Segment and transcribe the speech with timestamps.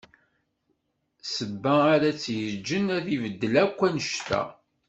[1.23, 4.41] Ssebba ara t-yeǧǧen ad ibeddel akk annect-a.